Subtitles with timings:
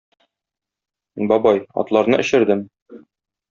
[1.33, 2.69] Бабай, атларны эчердем.